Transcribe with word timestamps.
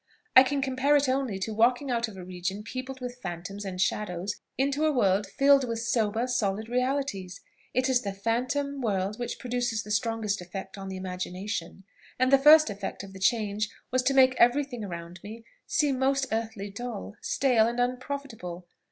I 0.35 0.41
can 0.41 0.63
compare 0.63 0.95
it 0.95 1.07
only 1.07 1.37
to 1.37 1.53
walking 1.53 1.91
out 1.91 2.07
of 2.07 2.17
a 2.17 2.23
region 2.23 2.63
peopled 2.63 3.01
with 3.01 3.21
phantoms 3.21 3.63
and 3.63 3.79
shadows 3.79 4.37
into 4.57 4.87
a 4.87 4.91
world 4.91 5.27
filled 5.27 5.63
with 5.67 5.77
sober, 5.77 6.25
solid 6.25 6.67
realities. 6.67 7.39
It 7.75 7.87
is 7.87 8.01
the 8.01 8.11
phantom 8.11 8.81
world 8.81 9.19
which 9.19 9.37
produces 9.37 9.83
the 9.83 9.91
strongest 9.91 10.41
effect 10.41 10.75
on 10.75 10.89
the 10.89 10.97
imagination; 10.97 11.83
and 12.17 12.33
the 12.33 12.39
first 12.39 12.71
effect 12.71 13.03
of 13.03 13.13
the 13.13 13.19
change 13.19 13.69
was 13.91 14.01
to 14.01 14.15
make 14.15 14.33
everything 14.39 14.83
around 14.83 15.19
me 15.21 15.43
seem 15.67 15.99
most 15.99 16.25
earthly 16.31 16.71
dull, 16.71 17.15
stale, 17.21 17.67
and 17.67 17.79
unprofitable. 17.79 18.65